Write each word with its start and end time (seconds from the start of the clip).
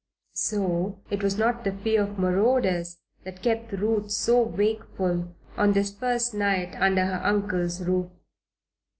So 0.33 0.97
it 1.11 1.21
was 1.21 1.37
not 1.37 1.63
fear 1.83 2.01
of 2.01 2.17
marauders 2.17 2.97
that 3.23 3.43
kept 3.43 3.71
Ruth 3.73 4.09
so 4.09 4.41
wakeful 4.41 5.35
on 5.55 5.73
this 5.73 5.93
first 5.95 6.33
night 6.33 6.75
under 6.81 7.05
her 7.05 7.21
uncle's 7.23 7.83
roof. 7.83 8.09